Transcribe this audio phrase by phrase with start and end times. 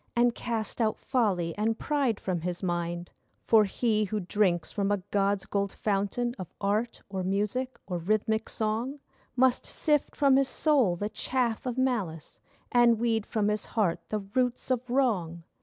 [0.15, 3.11] And cast out folly and pride from his mind.
[3.45, 8.49] For he who drinks from a god's gold fountain Of art or music or rhythmic
[8.49, 8.97] song
[9.35, 12.39] Must sift from his soul the chaff of malice,
[12.71, 15.43] And weed from his heart the roots of wrong.